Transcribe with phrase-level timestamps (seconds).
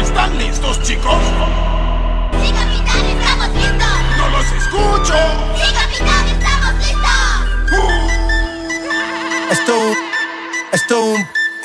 [0.00, 1.14] ¿Están listos, chicos?
[2.40, 3.04] ¡Sí, capitán!
[3.04, 4.00] ¡Estamos listos!
[4.16, 5.14] ¡No los escucho!
[5.56, 6.28] ¡Sí, capitán!
[6.28, 7.10] ¡Estamos listos!
[10.72, 11.39] Esto un,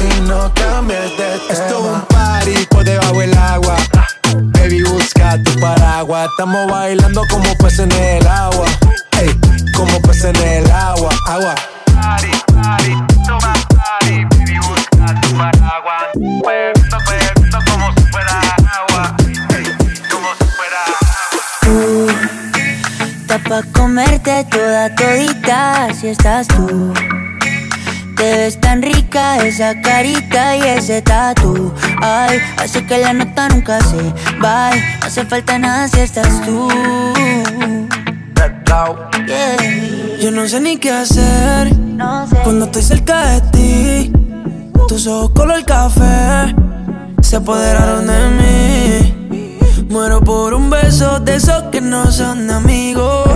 [0.00, 1.50] y no cambies de tema.
[1.50, 3.76] Esto es un party por debajo del agua.
[4.36, 6.28] Baby, busca tu paraguas.
[6.30, 8.67] Estamos bailando como peces en el agua.
[29.58, 31.74] Esa carita y ese tatu.
[32.00, 33.96] Ay, hace que la nota nunca se
[34.40, 34.70] va.
[34.70, 36.68] No hace falta nada si estás tú.
[39.26, 40.18] Yeah.
[40.20, 42.36] Yo no sé ni qué hacer No sé.
[42.44, 44.12] cuando estoy cerca de ti.
[44.86, 46.54] Tus ojos color café
[47.20, 49.86] se apoderaron de mí.
[49.90, 53.26] Muero por un beso de esos que no son amigos.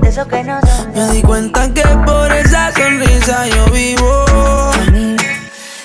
[0.00, 4.73] De eso que no son Me di cuenta que por esa sonrisa yo vivo.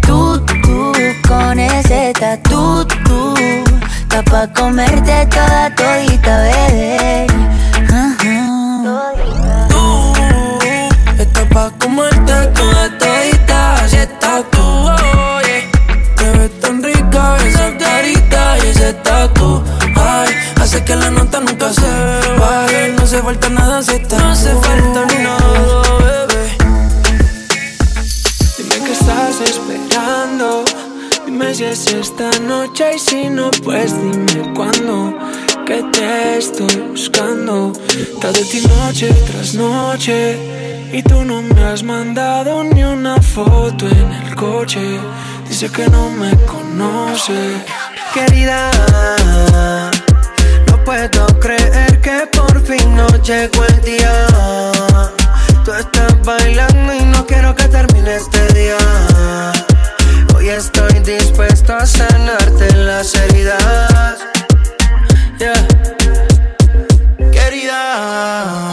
[0.00, 0.92] tú, tú,
[1.26, 3.34] con ese tatu, tú,
[4.02, 7.26] está pa' comerte toda todita, bebé.
[7.88, 9.12] Ajá.
[9.68, 10.12] Tú
[11.18, 14.60] estás pa' comerte toda todita estás tú.
[14.60, 15.68] oye.
[16.16, 19.62] Te ves tan rica esa carita y ese tatu.
[19.96, 20.28] Ay,
[20.60, 21.90] hace que la nota nunca se
[22.38, 22.94] baje.
[22.96, 24.79] No hace falta nada si No hace falta
[33.10, 35.18] si no, pues dime cuándo.
[35.66, 37.72] Que te estoy buscando.
[38.20, 40.38] Tarde y noche tras noche.
[40.92, 45.00] Y tú no me has mandado ni una foto en el coche.
[45.48, 47.38] Dice que no me conoce.
[48.14, 48.70] Querida,
[50.68, 54.12] no puedo creer que por fin no llegó el día.
[55.64, 59.59] Tú estás bailando y no quiero que termine este día.
[60.56, 64.18] Estoy dispuesto a sanarte las heridas.
[65.38, 65.54] Yeah.
[67.30, 68.69] Querida,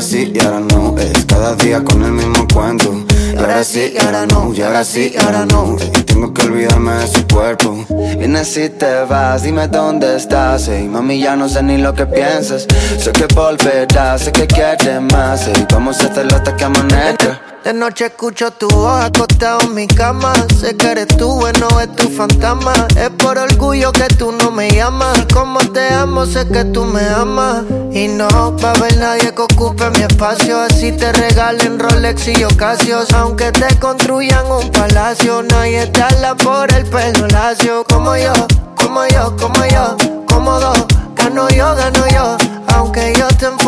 [0.00, 0.98] ahora y sí, y ahora no.
[0.98, 3.04] Es cada día con el mismo cuento.
[3.32, 5.76] Y ahora sí, y ahora no, y ahora sí, y ahora no.
[5.78, 7.84] Ey, tengo que olvidarme de su cuerpo.
[8.18, 10.68] Vienes y te vas, dime dónde estás.
[10.68, 12.66] Ey, mami, ya no sé ni lo que piensas.
[12.98, 15.46] Sé que volverás, sé que quieres más.
[15.48, 17.49] Ey, vamos a hacerlo hasta que amanezca.
[17.64, 20.32] De noche escucho tu voz acostado en mi cama.
[20.58, 22.72] Sé que eres tú, bueno, es tu fantasma.
[22.96, 25.26] Es por orgullo que tú no me llamas.
[25.32, 27.64] Como te amo, sé que tú me amas.
[27.92, 30.58] Y no va a haber nadie que ocupe mi espacio.
[30.58, 33.12] Así te regalen Rolex y Ocasios.
[33.12, 37.84] Aunque te construyan un palacio, nadie te habla por el pelo lacio.
[37.84, 38.32] Como yo,
[38.74, 39.96] como yo, como yo,
[40.26, 40.72] cómodo.
[41.14, 42.39] Gano yo, gano yo.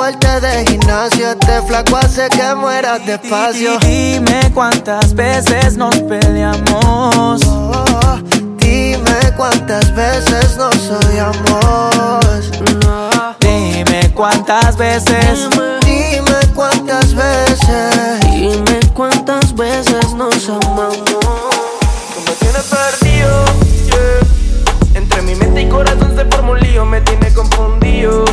[0.03, 3.79] Fuerte de gimnasio, este flaco hace que mueras despacio.
[3.79, 7.41] Dime cuántas veces nos peleamos.
[7.47, 8.19] Oh,
[8.59, 12.51] dime cuántas veces nos odiamos.
[12.85, 13.11] No.
[13.39, 15.49] Dime cuántas veces.
[15.87, 18.21] Dime cuántas veces.
[18.33, 21.05] Dime cuántas veces nos amamos.
[21.05, 23.45] Tú me tienes perdido,
[23.87, 24.99] yeah.
[24.99, 28.25] Entre mi mente y corazón se forma un lío, me tiene confundido.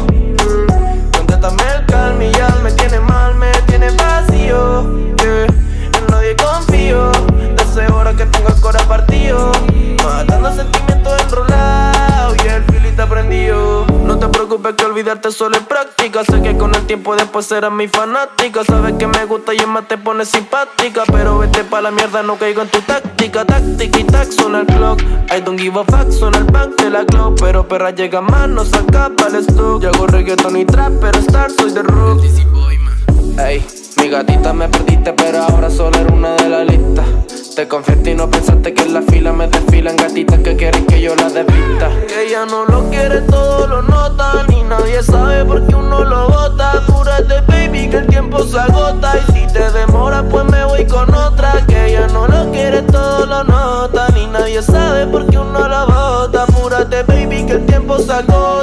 [1.41, 5.15] Contrátame el calma y ya me tiene mal, me tiene vacío.
[5.15, 5.45] yeah.
[5.45, 7.11] En nadie confío,
[7.55, 9.51] desde ahora que tengo el corazón partido.
[10.03, 13.88] Matando sentimientos enrolados y el filito prendido.
[14.09, 16.23] No te preocupes que olvidarte solo es práctica.
[16.23, 18.63] Sé que con el tiempo después serás mi fanática.
[18.63, 21.03] Sabes que me gusta y es más te pone simpática.
[21.11, 23.45] Pero vete pa' la mierda, no caigo en tu táctica.
[23.45, 24.99] Táctica y tac, suena el clock.
[25.31, 27.39] I don't give a fuck, suena el back de la club.
[27.39, 29.83] Pero perra llega más, no se acaba el stock.
[29.83, 32.23] Yo hago reggaeton y trap, pero star soy de rock.
[33.37, 33.63] Ey,
[34.01, 37.03] mi gatita me perdiste, pero ahora solo era una de la lista.
[37.55, 41.01] Te confiaste y no pensaste que en la fila me desfilan gatitas que quieren que
[41.01, 41.89] yo las desvista.
[42.07, 44.45] Que ella no lo quiere, todo lo nota.
[44.47, 46.71] Ni nadie sabe por qué uno lo bota.
[46.71, 49.13] Apúrate, baby, que el tiempo se agota.
[49.17, 51.65] Y si te demora, pues me voy con otra.
[51.67, 54.07] Que ella no lo quiere, todo lo nota.
[54.13, 56.43] Ni nadie sabe por qué uno lo bota.
[56.43, 58.58] Apúrate, baby, que el tiempo se agota.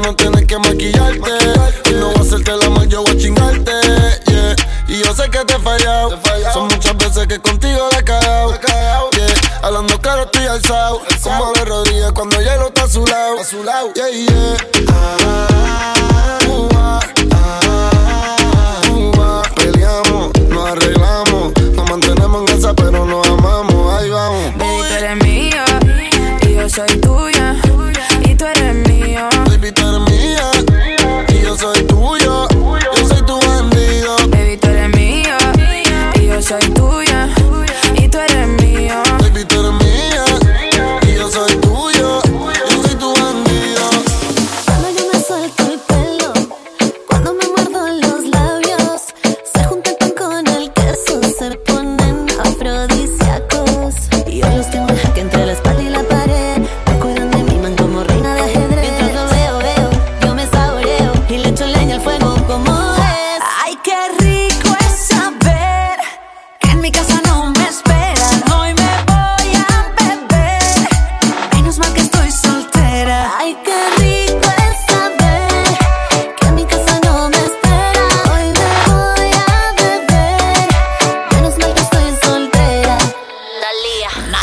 [0.00, 1.30] No tienes que maquillarte.
[1.90, 3.72] Y no voy a hacerte la mal, yo voy a chingarte.
[4.26, 4.56] Yeah.
[4.88, 6.18] Y yo sé que te he fallado.
[6.52, 8.58] Son muchas veces que contigo la he cagado.
[9.12, 9.34] Yeah.
[9.62, 11.02] Hablando claro estoy alzado.
[11.22, 13.40] Como de Rodríguez cuando hielo está a su lado.
[13.40, 13.92] A su lado.
[13.94, 14.56] Yeah, yeah.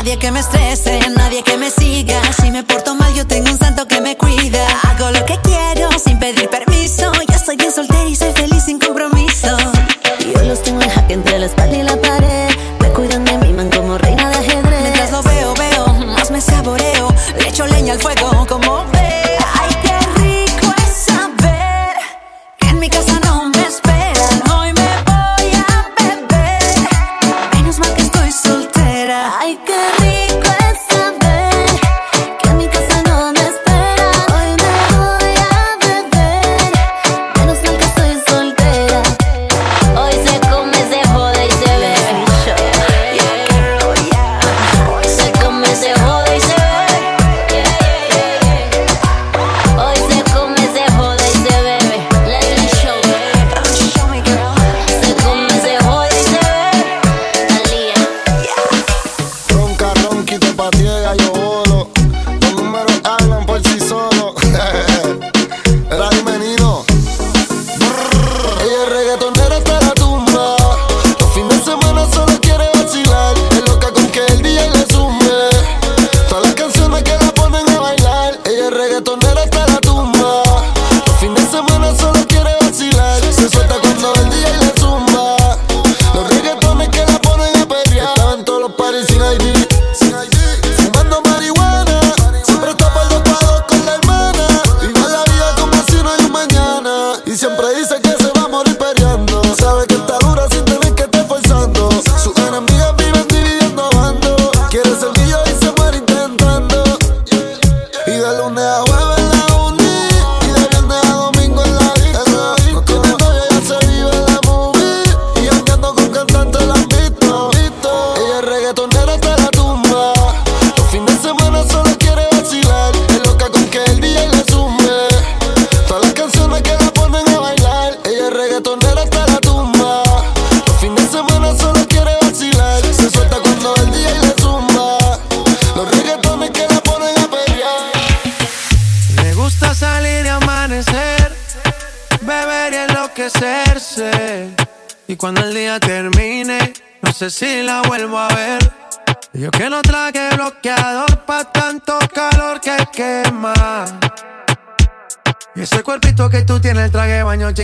[0.08, 2.22] Nadie que me estrese, nadie que me siga.
[2.40, 4.66] Si me porto mal, yo tengo un santo que me cuida.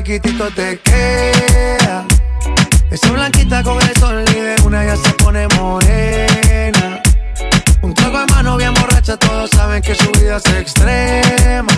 [0.03, 2.05] Chiquitito te queda.
[2.91, 7.01] Esa blanquita con el sol y de una ya se pone morena.
[7.81, 11.73] Un trago de mano bien borracha, todos saben que su vida es extrema.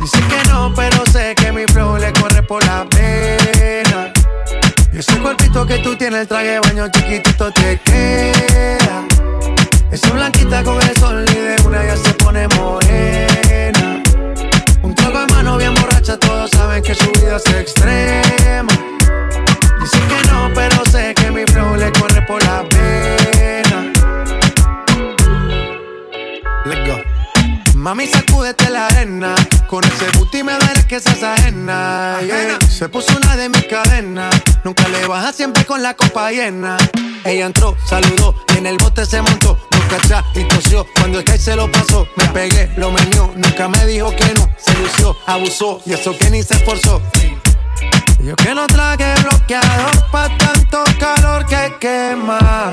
[0.00, 4.12] Dicen que no, pero sé que mi flow le corre por la pena.
[4.92, 9.02] Y ese cuerpito que tú tienes, el traje de baño chiquitito te queda.
[9.90, 13.93] Esa blanquita con el sol y de una ya se pone morena.
[16.20, 18.72] Todos saben que su vida es extrema.
[19.80, 23.92] Dicen que no, pero sé que mi flow le corre por la pena.
[26.66, 27.13] Let's go.
[27.84, 29.34] Mami, sacúdete la arena.
[29.66, 32.18] Con ese booty me verás que seas ajena.
[32.22, 32.58] yeah.
[32.66, 34.34] Se puso una de mis cadenas.
[34.64, 36.78] Nunca le baja siempre con la copa llena.
[37.26, 39.58] Ella entró, saludó y en el bote se montó.
[39.70, 40.86] Nunca atrás y tosió.
[40.98, 43.30] Cuando el que se lo pasó, me pegué, lo menió.
[43.36, 44.48] Nunca me dijo que no.
[44.56, 47.02] Se lució, abusó y eso que ni se esforzó.
[48.18, 52.72] Yo que no traje bloqueador pa' tanto calor que quema.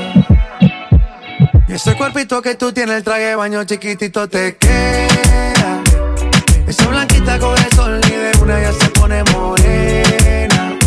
[1.71, 5.81] Ese cuerpito que tú tienes, el traje de baño chiquitito te queda.
[6.67, 8.01] Esa blanquita con el sol
[8.41, 10.77] una ya se pone morena.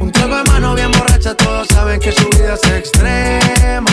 [0.00, 3.90] Un trago de mano bien borracha, todos saben que su vida es extrema.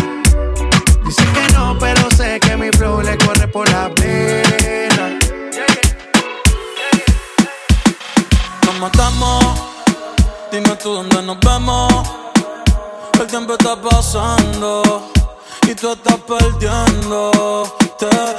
[1.05, 5.19] Dicen que no, pero sé que mi flow le corre por la pena.
[8.65, 9.61] ¿Cómo estamos?
[10.51, 12.09] Dime tú dónde nos vemos.
[13.17, 15.13] El tiempo está pasando
[15.67, 17.75] y tú estás perdiendo.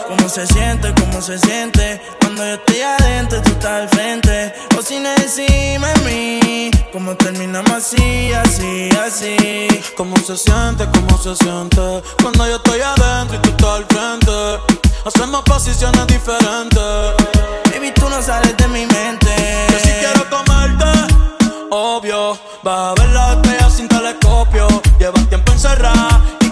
[0.08, 0.94] ¿Cómo se siente?
[0.94, 2.00] ¿Cómo se siente?
[2.20, 4.54] Cuando yo estoy adentro, y tú estás al frente.
[4.78, 9.68] O si no decime a mí, ¿cómo terminamos así, así, así?
[9.96, 10.86] ¿Cómo se siente?
[10.92, 12.02] ¿Cómo se siente?
[12.22, 14.80] Cuando yo estoy adentro y tú estás al frente.
[15.04, 16.82] Hacemos posiciones diferentes.
[17.72, 19.66] Baby, tú no sales de mi mente.
[19.70, 21.14] Yo sí quiero comerte,
[21.70, 22.38] obvio.
[22.62, 24.68] Vas a ver la estrella sin telescopio.
[24.98, 26.09] Llevas tiempo encerrada y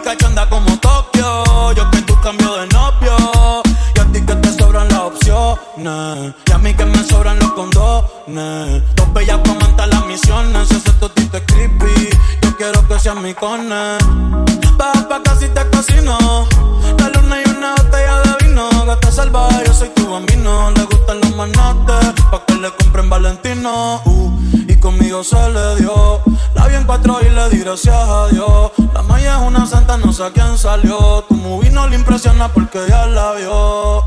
[0.08, 1.72] cachonda como Tokio.
[1.74, 3.62] Yo que tú cambio de novio.
[3.94, 6.34] Y a ti que te sobran las opciones.
[6.46, 8.82] Y a mí que me sobran los condones.
[8.96, 10.70] Dos bellas comentan las misiones.
[10.70, 12.08] Ese totito es creepy.
[12.42, 13.98] Yo quiero que seas mi cone.
[14.78, 16.16] Baja pa' casi te casino.
[16.98, 18.68] La luna y una botella de vino.
[18.86, 20.70] Gata salvaje, yo soy tu bambino.
[20.70, 22.14] Le gustan los manotes.
[22.30, 24.00] Pa' que le compren Valentino.
[24.06, 24.47] Uh
[24.80, 26.20] conmigo se le dio.
[26.54, 28.72] La vi en y le di gracias a Dios.
[28.94, 31.24] La Maya es una santa, no sé a quién salió.
[31.28, 34.04] Tu movie no le impresiona porque ya la vio.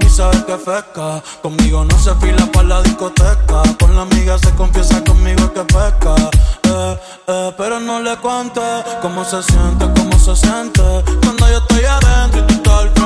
[0.00, 1.22] Y sabes que fesca.
[1.42, 3.62] Conmigo no se fila para la discoteca.
[3.78, 6.14] Con la amiga se confiesa conmigo que pesca.
[6.64, 8.60] Eh, eh, pero no le cuente
[9.00, 10.82] cómo se siente, cómo se siente.
[11.22, 13.01] Cuando yo estoy adentro y tú estás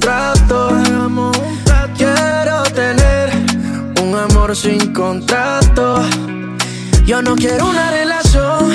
[0.00, 1.32] un.
[1.96, 3.30] Quiero tener
[4.00, 6.02] un amor sin contrato.
[7.04, 8.72] Yo no quiero una relación,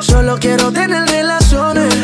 [0.00, 1.94] solo quiero tener relaciones.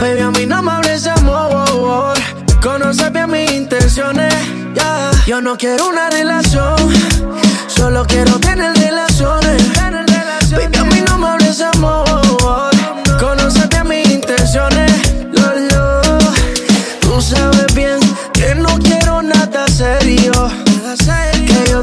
[0.00, 2.16] Baby, a mí no me hables de amor.
[2.62, 4.34] Conoce bien mis intenciones.
[5.26, 6.76] Yo no quiero una relación,
[7.66, 9.45] solo quiero tener relaciones.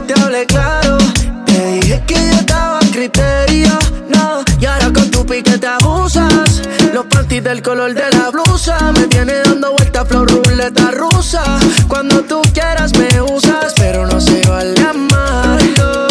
[0.06, 0.98] Te hablé claro.
[1.46, 3.72] Te dije que yo estaba a criterio.
[4.10, 6.62] No, y ahora con tu pique te abusas.
[6.94, 8.92] Los panties del color de la blusa.
[8.94, 11.44] Me tiene dando vuelta flor ruleta rusa.
[11.88, 16.08] Cuando tú quieras me usas, pero no se vale amarlo.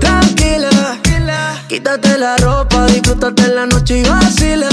[0.00, 0.98] Tranquila,
[1.68, 4.68] quítate la ropa, disfrútate la noche y vacila.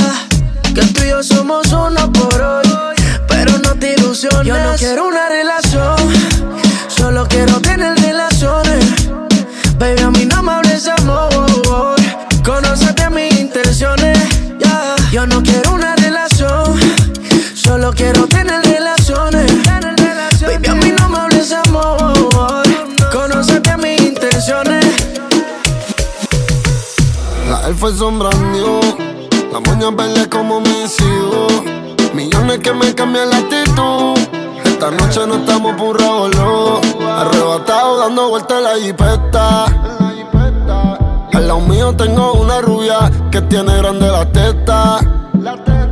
[0.74, 2.96] Que tú y yo somos uno por hoy,
[3.28, 4.46] pero no te ilusiones.
[4.46, 5.98] Yo no quiero una relación,
[6.88, 7.99] solo quiero tener.
[9.80, 11.96] Baby, a mí no me hables de amor.
[12.44, 14.18] Conócete mis intenciones.
[14.60, 14.96] yeah.
[15.10, 16.78] Yo no quiero una relación,
[17.56, 19.50] solo quiero tener relaciones.
[20.42, 22.64] Baby, a mí no me hables de amor.
[23.12, 24.86] Conócete mis intenciones.
[27.50, 28.82] La él fue sombrando,
[29.52, 31.54] la moña verde como mis hijos.
[32.14, 34.29] Millones que me cambian la actitud.
[34.80, 36.80] Esta noche no estamos por boludo.
[37.06, 39.66] Arrebatado dando vueltas en la jipeta.
[41.34, 45.00] Al lado mío tengo una rubia que tiene grande la teta.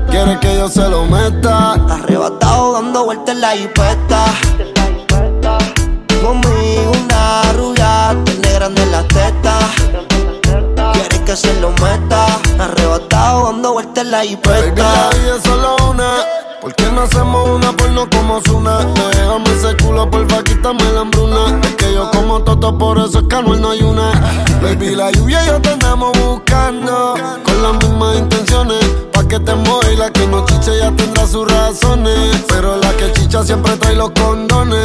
[0.10, 1.73] Quiere que yo se lo meta.
[1.73, 4.23] Arrebatado dando vueltas en la jipeta.
[6.23, 9.60] Conmigo una rubia, tiene grande la teta.
[10.93, 12.26] Quiere que se lo meta.
[12.58, 14.71] Arrebatado dando vueltas en la Baby, hipuesta.
[14.76, 16.27] la vida es solo una.
[16.62, 18.80] ¿Por qué no hacemos una porno como Zuna?
[19.12, 21.60] Déjame ese culo, porfa, quítame la hambruna.
[21.62, 24.12] Es que yo como toto, por eso es que Anuel no hay una.
[24.62, 27.13] Baby, la lluvia y yo te andamos buscando.
[27.43, 28.84] Con las mismas intenciones.
[29.13, 32.43] Pa' que te mueva y la que no chiche ya tendrá sus razones.
[32.48, 34.80] Pero la que chicha siempre trae los condones.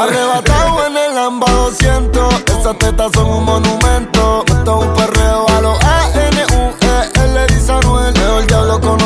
[0.00, 2.34] Arrebatado en el Lamba 200.
[2.58, 4.44] Esas tetas son un monumento.
[4.46, 5.78] Esto es un perreo a los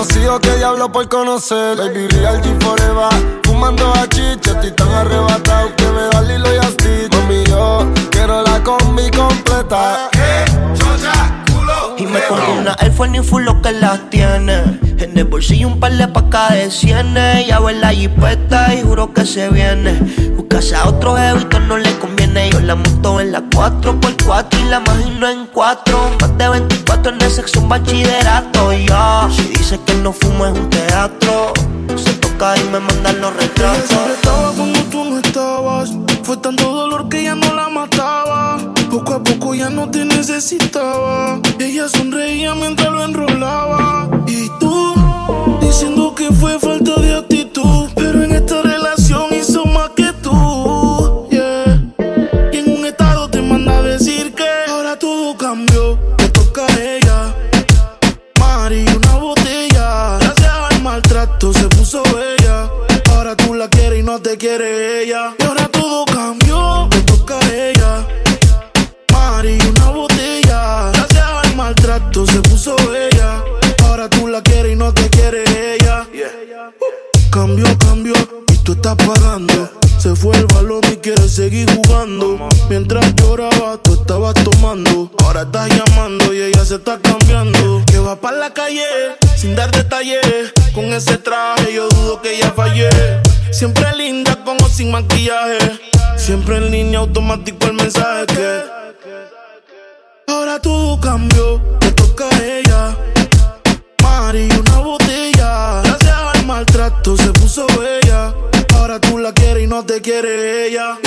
[0.05, 1.77] conocido que diablo por conocer.
[1.79, 3.41] Baby, real G forever.
[3.45, 7.15] Fumando a chicha, estoy tan arrebatado que me da Lilo y Stitch.
[7.15, 10.11] Mami, yo quiero la combi completa.
[11.97, 14.79] Y me pongo una Air Force ni full lo que las tiene.
[14.99, 17.47] En el bolsillo un par de pacas de cienes.
[17.47, 19.99] Ya en la jipeta y juro que se viene.
[20.37, 22.14] Buscase a otro jevito no le conviene.
[22.35, 26.17] Yo la monto en la 4x4 y la imagino en 4.
[26.21, 28.73] Más de 24 en sexo un bachillerato.
[28.73, 31.53] Ya, si dice que no fumo es un teatro.
[31.95, 33.89] Se toca y me mandan los Ella retratos.
[33.89, 35.93] siempre estaba cuando tú no estabas.
[36.25, 38.59] Fue tanto dolor que ya no la mataba.
[38.91, 41.39] Poco a poco ya no te necesitaba.
[41.61, 44.09] Ella sonreía mientras lo enrolaba.
[44.27, 44.95] Y tú,
[45.61, 46.59] diciendo que fue
[78.85, 79.71] estás pagando.
[79.99, 82.49] Se fue el balón y quiere seguir jugando.
[82.69, 85.11] Mientras lloraba, tú estabas tomando.
[85.23, 87.83] Ahora estás llamando y ella se está cambiando.
[87.87, 88.85] Que va para la calle
[89.37, 90.53] sin dar detalles.
[90.75, 92.91] Con ese traje yo dudo que ella fallé.
[93.53, 95.81] Siempre linda con o sin maquillaje.
[96.19, 98.63] Siempre en línea automático el mensaje que.
[100.27, 102.29] Ahora todo cambió, le toca
[109.87, 110.99] te quiere ella.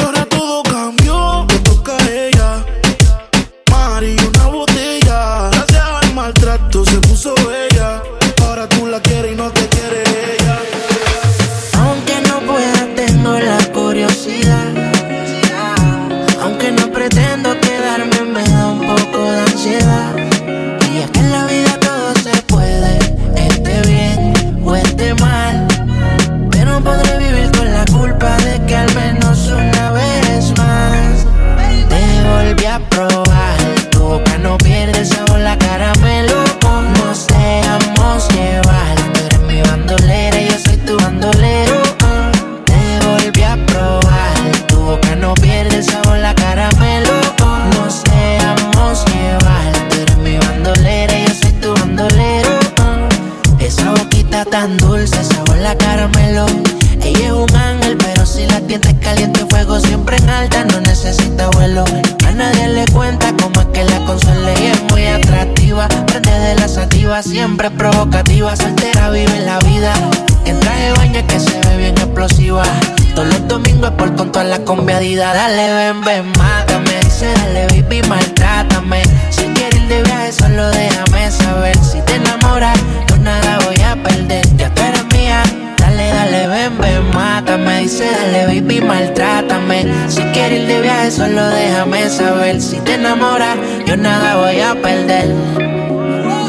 [75.68, 76.98] Dale, ven, ven, mátame.
[77.04, 79.02] Dice, dale, baby, maltrátame.
[79.30, 81.78] Si quieres ir de viaje, solo déjame saber.
[81.80, 84.48] Si te enamoras, yo nada voy a perder.
[84.56, 85.44] Ya tú eres mía.
[85.78, 87.82] Dale, dale, ven, ven, mátame.
[87.82, 89.86] Dice, dale, baby, maltrátame.
[90.08, 92.62] Si quieres ir de viaje, solo déjame saber.
[92.62, 95.36] Si te enamoras, yo nada voy a perder.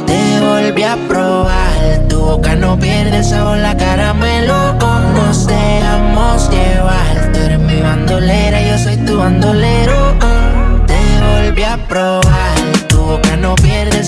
[0.06, 4.74] Te volví a probar, tu boca no pierde sabor, la caramelo.
[5.14, 6.77] Nos dejamos llevar,
[7.88, 10.14] bandolera, yo soy tu bandolero.
[10.86, 12.56] Te volví a probar,
[12.88, 14.04] tu boca no pierde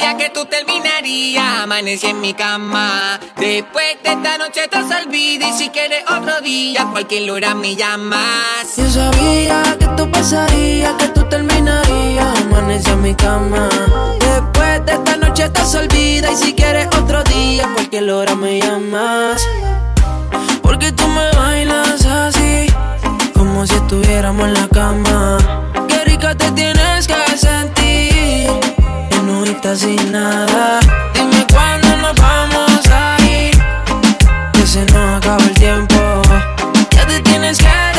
[0.00, 1.62] pasaría, que tú terminarías.
[1.62, 3.18] Amanecí en mi cama.
[3.36, 8.76] Después de esta noche te olvida y si quieres otro día, cualquier hora me llamas.
[8.76, 12.40] Yo sabía que esto pasaría, que tú terminarías.
[12.40, 13.68] Amanecí en mi cama.
[14.18, 19.46] Después de esta noche te olvida y si quieres otro día, cualquier hora me llamas.
[20.62, 22.66] Porque tú me bailas así,
[23.34, 25.38] como si estuviéramos en la cama.
[25.88, 27.79] Qué rica te tienes que sentir,
[29.62, 30.80] sin nada.
[31.12, 33.52] Dime cuándo nos vamos a ir,
[34.54, 36.22] que se nos acaba el tiempo.
[36.90, 37.89] Ya te tienes que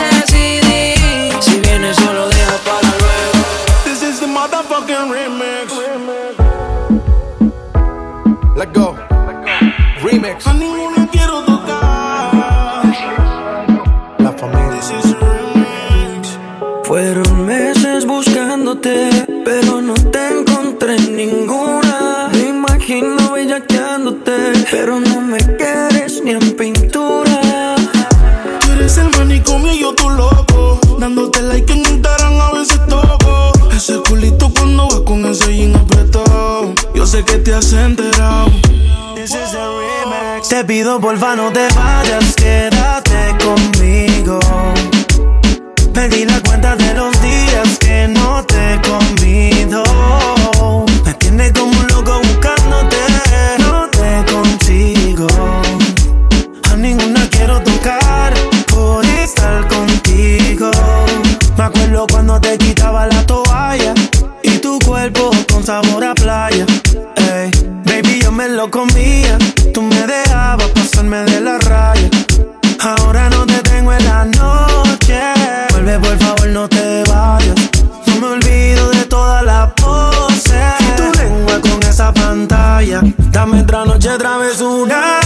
[84.92, 85.20] travesura.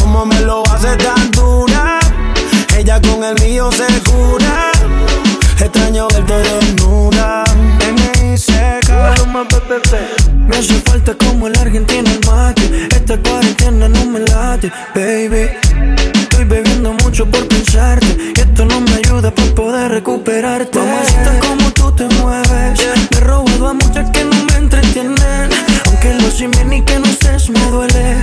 [0.00, 1.98] Como me lo hace tan dura.
[2.76, 4.72] Ella con el mío se cura.
[5.60, 7.44] Extraño verte desnuda.
[8.36, 9.14] Seca.
[10.46, 12.88] Me hace falta como el argentino el mate.
[12.90, 15.50] Esta cuarentena no me late, baby.
[16.20, 18.06] Estoy bebiendo mucho por pensarte.
[18.36, 20.78] Y esto no me ayuda para poder recuperarte.
[20.78, 22.80] Mamacita, como tú te mueves.
[23.10, 25.50] Me he robado a muchas que no me entretienen.
[25.86, 28.22] Aunque lo sé bien y que no estés, me duele.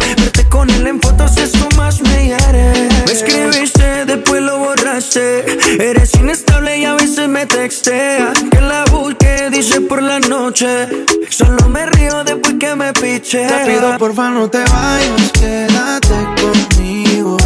[0.67, 2.89] En fotos, eso más me hiere.
[3.05, 5.45] Me escribiste, después lo borraste.
[5.79, 8.37] Eres inestable y a veces me texteas.
[8.51, 10.87] Que la busque, dice por la noche.
[11.29, 13.47] Solo me río después que me piche.
[13.47, 17.37] Te pido porfa no te vayas, quédate conmigo.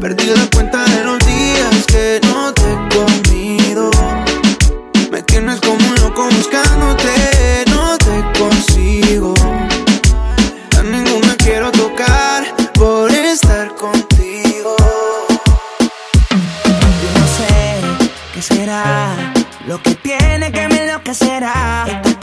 [0.00, 3.90] Perdí la cuenta de los días que no te he comido.
[5.10, 5.83] Me tienes como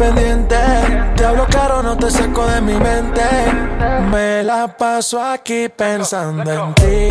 [0.00, 0.56] pendiente.
[1.14, 3.22] Te hablo caro, no te saco de mi mente.
[4.10, 7.08] Me la paso aquí pensando en ti.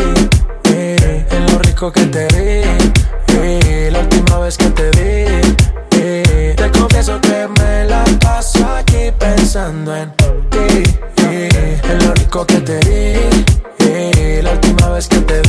[1.35, 3.91] En lo rico que te di.
[3.91, 6.55] La última vez que te di.
[6.55, 10.11] Te confieso que me la paso aquí pensando en
[10.49, 10.83] ti.
[11.91, 14.41] En lo rico que te di.
[14.41, 15.48] La última vez que te di.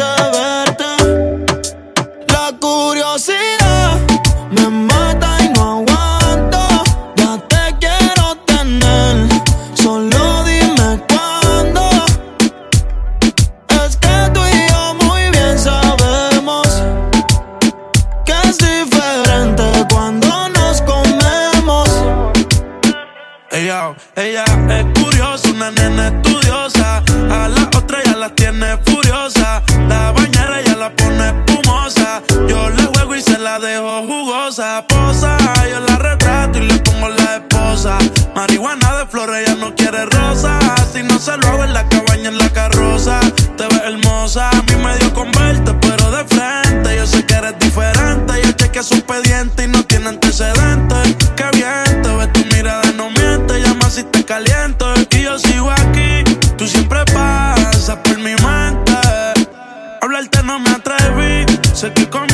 [34.89, 37.97] Yo la retrato y le pongo la esposa.
[38.35, 40.59] Marihuana de flores, ella no quiere rosa.
[40.91, 43.19] Si no se lo hago en la cabaña, en la carroza.
[43.57, 46.95] Te ves hermosa, a mí me dio con verte, pero de frente.
[46.95, 48.33] Yo sé que eres diferente.
[48.43, 51.15] Yo chequeé su expediente y no tiene antecedentes.
[51.35, 53.61] Que bien, te ves tu mirada, no miente.
[53.61, 56.23] Llama si te caliento y yo sigo aquí.
[56.57, 58.91] Tú siempre pasas por mi mente.
[60.01, 62.30] Hablarte no me atreví, sé que conmigo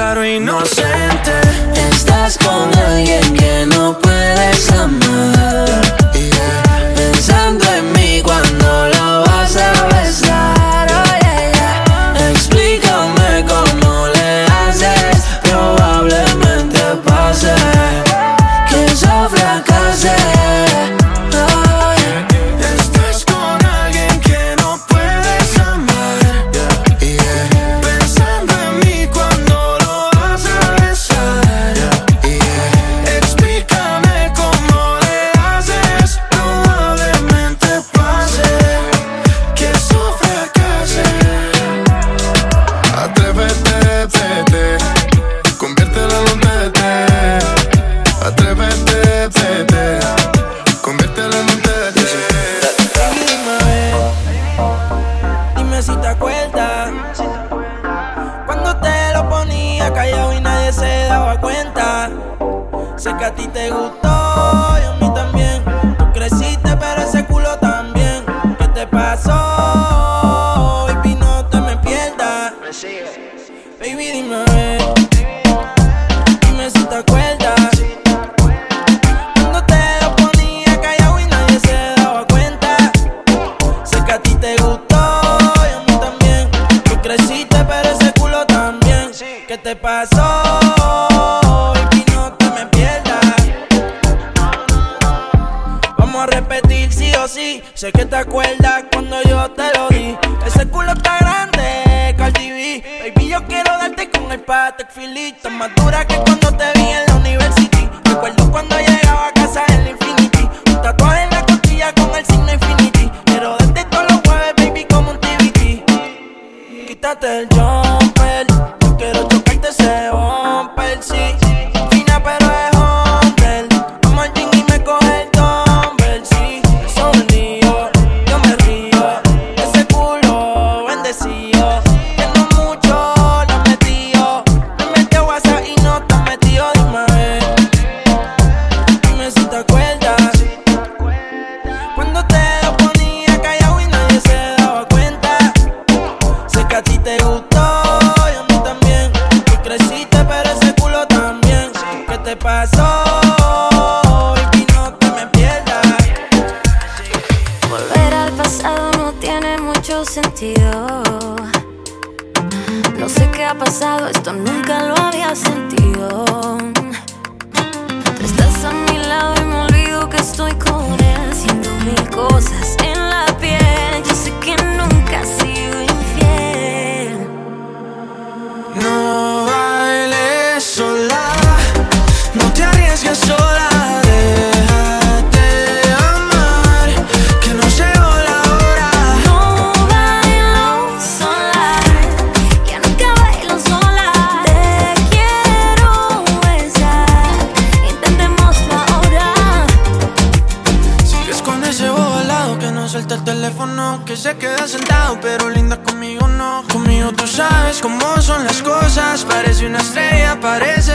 [0.00, 1.39] claro inocente.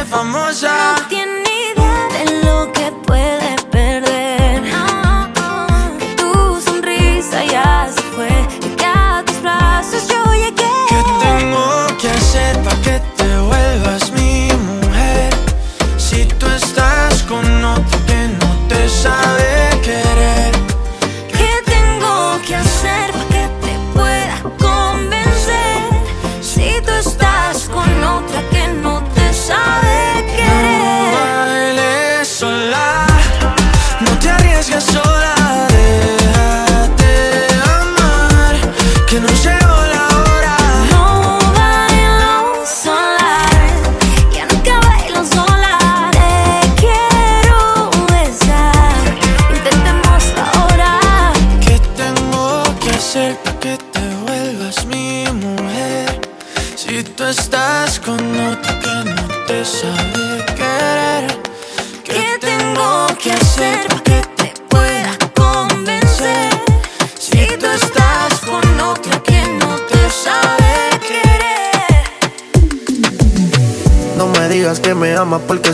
[0.05, 0.94] Famosa.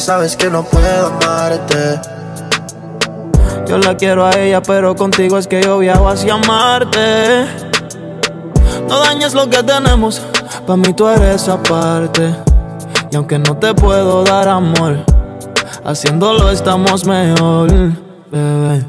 [0.01, 2.01] Sabes que no puedo amarte.
[3.67, 7.45] Yo la quiero a ella, pero contigo es que yo viajo hacia Marte.
[8.89, 10.21] No dañes lo que tenemos,
[10.65, 12.35] pa' mí tú eres aparte.
[13.11, 15.05] Y aunque no te puedo dar amor,
[15.85, 17.71] haciéndolo estamos mejor,
[18.31, 18.85] bebé.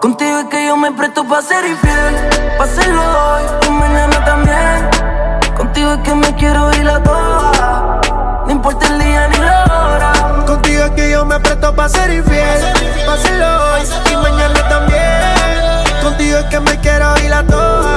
[0.00, 2.14] Contigo es que yo me presto pa' ser infiel,
[2.58, 5.54] pa' hacerlo hoy y mañana también.
[5.56, 8.00] Contigo es que me quiero ir a toa,
[8.46, 9.03] no importa el
[10.84, 12.60] es que yo me presto pa' ser infiel,
[13.06, 13.82] pa' hacerlo hoy
[14.12, 16.02] y mañana también.
[16.02, 17.96] Contigo es que me quiero ir a toa,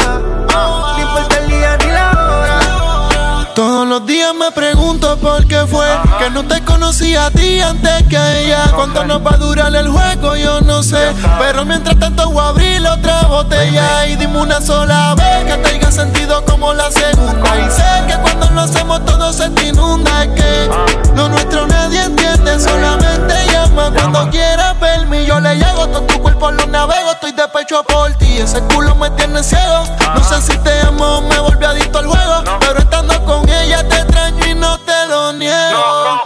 [0.54, 3.54] no importa el día ni la hora.
[3.56, 5.88] Todos los días me pregunto por qué fue
[6.20, 8.72] que no te conocí a ti antes que a ella.
[8.74, 10.38] ¿Cuánto nos va a durar el juego?
[10.38, 11.14] Yo no sé.
[11.38, 15.92] Pero mientras tanto voy a abrir otra botella y dime una sola vez que tenga
[15.92, 17.58] sentido como la segunda.
[17.58, 20.24] Y sé que cuando lo hacemos todo se te inunda.
[20.24, 20.70] Es que
[21.14, 25.26] lo nuestro nadie entiende, solamente llama cuando quieras verme.
[25.26, 28.38] Yo le llego, todo tu cuerpo lo navego, estoy de pecho por ti.
[28.38, 29.84] Ese culo me tiene ciego.
[30.16, 33.98] No sé si te amo me volví adicto al juego, pero estando con ella te
[33.98, 36.22] extraño no te lo niego.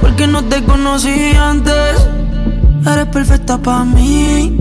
[0.00, 2.06] Porque no te conocí antes,
[2.86, 4.56] eres perfecta para mí.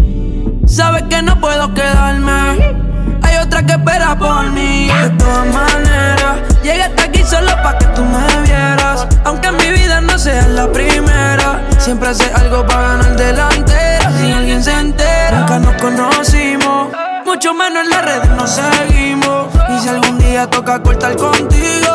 [0.66, 2.76] Sabes que no puedo quedarme,
[3.22, 4.88] hay otra que espera por mí.
[4.88, 9.07] De todas maneras, llegué hasta aquí solo para que tú me vieras.
[9.26, 14.11] Aunque en mi vida no seas la primera, siempre hace algo para ganar delantera.
[14.20, 16.88] Si alguien se entera, nunca nos conocimos.
[17.26, 19.47] Mucho menos en las redes nos seguimos.
[19.70, 21.92] Y si algún día toca cortar contigo,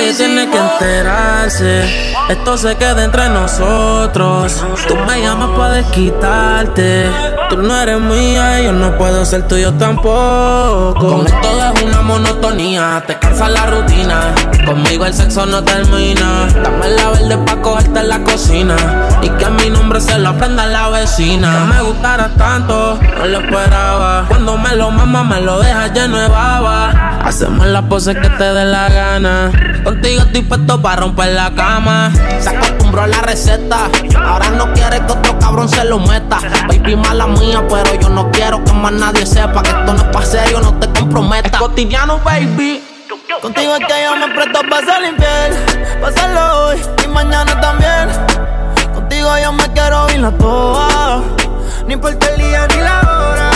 [0.00, 2.14] Nadie tiene que enterarse.
[2.30, 4.64] Esto se queda entre nosotros.
[4.88, 7.39] Tú me llamas para desquitarte.
[7.50, 10.94] Tú no eres mía y yo no puedo ser tuyo tampoco.
[10.94, 13.02] Con esto es una monotonía.
[13.04, 14.32] Te cansa la rutina.
[14.64, 16.46] Conmigo el sexo no termina.
[16.62, 18.76] Dame la verde pa' cogerte en la cocina.
[19.20, 21.66] Y que mi nombre se lo aprenda la vecina.
[21.66, 24.26] Que me gustara tanto, no lo esperaba.
[24.28, 27.18] Cuando me lo mama, me lo deja lleno de baba.
[27.24, 29.50] Hacemos las poses que te dé la gana.
[29.82, 32.12] Contigo estoy puesto para romper la cama.
[32.38, 33.90] Se acostumbró a la receta.
[34.24, 36.38] Ahora no quiere que otro cabrón se lo meta.
[36.68, 37.26] Baby, mala
[37.68, 40.74] pero yo no quiero que más nadie sepa que esto no es pa' serio, no
[40.74, 41.58] te comprometa.
[41.58, 42.82] Cotidiano, baby.
[43.40, 46.00] Contigo es que yo me presto para ser infiel.
[46.00, 48.10] Pásalo hoy y mañana también.
[48.92, 51.22] Contigo yo me quiero ir la toa.
[51.86, 53.50] Ni importa el día ni la hora.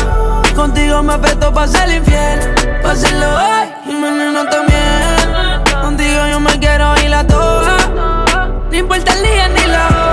[0.55, 2.41] Contigo me presto para ser infiel.
[2.83, 5.83] Pásalo hoy y mañana también.
[5.83, 7.77] Contigo yo me quiero ir la toa.
[8.71, 10.04] Ni importa el día ni la hora.